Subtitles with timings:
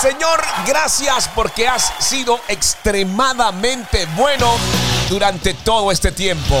[0.00, 4.52] Señor, gracias porque has sido extremadamente bueno
[5.08, 6.60] durante todo este tiempo.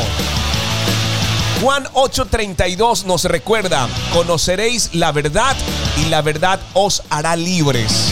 [1.60, 5.54] Juan 8:32 nos recuerda, conoceréis la verdad
[5.98, 8.10] y la verdad os hará libres.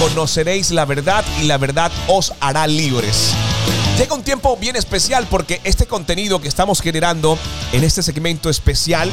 [0.00, 3.34] Conoceréis la verdad y la verdad os hará libres.
[3.98, 7.38] Llega un tiempo bien especial porque este contenido que estamos generando
[7.72, 9.10] en este segmento especial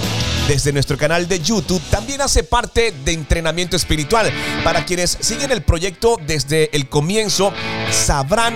[0.48, 4.32] desde nuestro canal de YouTube también hace parte de entrenamiento espiritual.
[4.64, 7.52] Para quienes siguen el proyecto desde el comienzo,
[7.92, 8.56] sabrán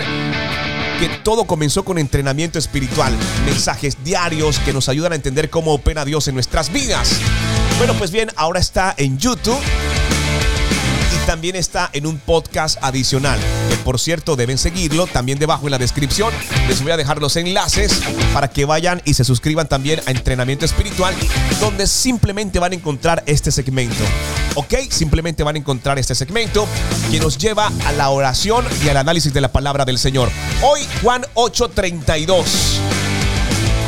[1.00, 3.14] que todo comenzó con entrenamiento espiritual,
[3.46, 7.20] mensajes diarios que nos ayudan a entender cómo opera Dios en nuestras vidas.
[7.78, 9.60] Bueno, pues bien, ahora está en YouTube
[11.14, 13.40] y también está en un podcast adicional,
[13.82, 16.34] por cierto deben seguirlo, también debajo en la descripción
[16.68, 18.02] les voy a dejar los enlaces
[18.34, 21.14] para que vayan y se suscriban también a Entrenamiento Espiritual,
[21.60, 24.04] donde simplemente van a encontrar este segmento.
[24.56, 24.74] ¿Ok?
[24.90, 26.68] Simplemente van a encontrar este segmento
[27.10, 30.30] que nos lleva a la oración y al análisis de la palabra del Señor.
[30.62, 32.80] Hoy Juan 8:32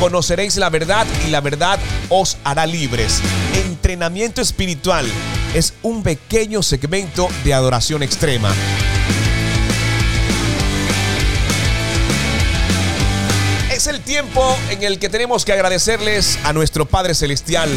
[0.00, 3.20] conoceréis la verdad y la verdad os hará libres.
[3.54, 5.06] Entrenamiento espiritual
[5.54, 8.52] es un pequeño segmento de adoración extrema.
[14.04, 17.70] Tiempo en el que tenemos que agradecerles a nuestro Padre Celestial.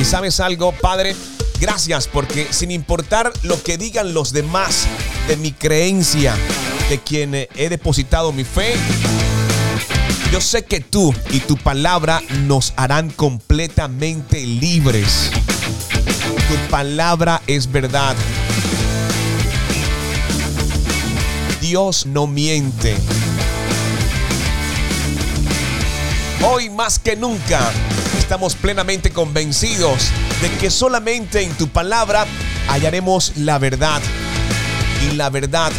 [0.00, 1.14] Y sabes algo, Padre,
[1.60, 4.86] gracias porque sin importar lo que digan los demás
[5.28, 6.34] de mi creencia,
[6.88, 8.74] de quien he depositado mi fe,
[10.32, 15.30] yo sé que tú y tu palabra nos harán completamente libres.
[16.48, 18.16] Tu palabra es verdad.
[21.60, 22.96] Dios no miente.
[26.46, 27.72] Hoy más que nunca
[28.18, 30.10] estamos plenamente convencidos
[30.42, 32.26] de que solamente en tu palabra
[32.68, 34.02] hallaremos la verdad.
[35.08, 35.72] Y la verdad,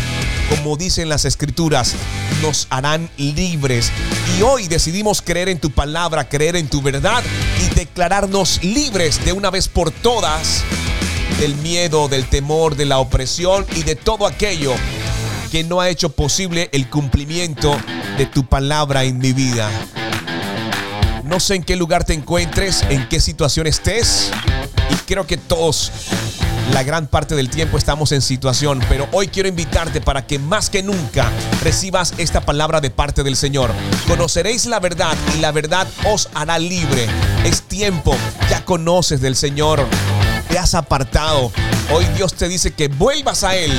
[0.50, 1.94] como dicen las escrituras,
[2.42, 3.92] nos harán libres.
[4.40, 7.24] Y hoy decidimos creer en tu palabra, creer en tu verdad
[7.64, 10.64] y declararnos libres de una vez por todas
[11.40, 14.74] del miedo, del temor, de la opresión y de todo aquello
[15.52, 17.78] que no ha hecho posible el cumplimiento
[18.18, 19.70] de tu palabra en mi vida.
[21.26, 24.30] No sé en qué lugar te encuentres, en qué situación estés.
[24.92, 25.92] Y creo que todos,
[26.72, 28.80] la gran parte del tiempo estamos en situación.
[28.90, 31.32] Pero hoy quiero invitarte para que más que nunca
[31.64, 33.72] recibas esta palabra de parte del Señor.
[34.08, 37.08] Conoceréis la verdad y la verdad os hará libre.
[37.44, 38.16] Es tiempo,
[38.52, 39.84] ya conoces del Señor.
[40.48, 41.52] Te has apartado.
[41.92, 43.74] Hoy Dios te dice que vuelvas a Él,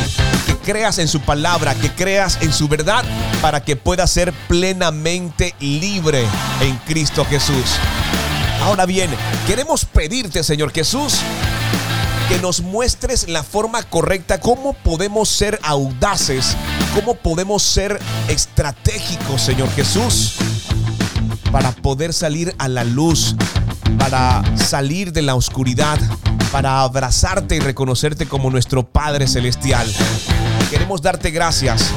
[0.67, 3.05] creas en su palabra, que creas en su verdad
[3.41, 6.25] para que puedas ser plenamente libre
[6.61, 7.77] en Cristo Jesús.
[8.63, 9.09] Ahora bien,
[9.47, 11.21] queremos pedirte, Señor Jesús,
[12.29, 16.57] que nos muestres la forma correcta, cómo podemos ser audaces,
[16.97, 20.35] cómo podemos ser estratégicos, Señor Jesús,
[21.53, 23.37] para poder salir a la luz,
[24.01, 26.01] para salir de la oscuridad,
[26.51, 29.87] para abrazarte y reconocerte como nuestro Padre Celestial.
[30.71, 31.93] Queremos darte gracias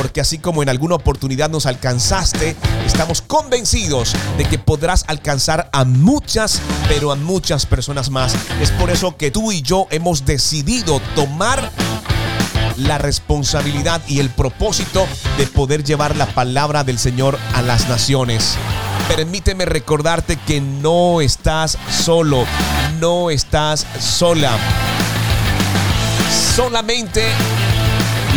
[0.00, 5.84] porque así como en alguna oportunidad nos alcanzaste, estamos convencidos de que podrás alcanzar a
[5.84, 8.34] muchas, pero a muchas personas más.
[8.62, 11.70] Es por eso que tú y yo hemos decidido tomar
[12.78, 15.06] la responsabilidad y el propósito
[15.36, 18.56] de poder llevar la palabra del Señor a las naciones.
[19.14, 22.46] Permíteme recordarte que no estás solo,
[23.00, 24.56] no estás sola.
[26.56, 27.22] Solamente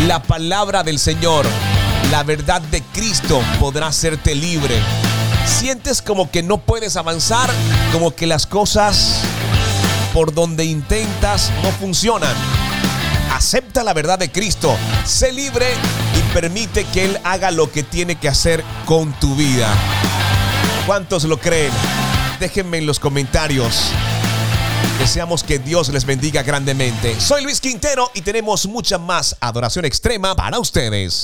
[0.00, 1.46] la palabra del Señor,
[2.10, 4.80] la verdad de Cristo podrá hacerte libre.
[5.46, 7.50] Sientes como que no puedes avanzar,
[7.92, 9.20] como que las cosas
[10.12, 12.34] por donde intentas no funcionan.
[13.32, 15.66] Acepta la verdad de Cristo, sé libre
[16.18, 19.68] y permite que Él haga lo que tiene que hacer con tu vida.
[20.86, 21.72] ¿Cuántos lo creen?
[22.38, 23.90] Déjenme en los comentarios.
[24.98, 27.18] Deseamos que Dios les bendiga grandemente.
[27.20, 31.22] Soy Luis Quintero y tenemos mucha más adoración extrema para ustedes.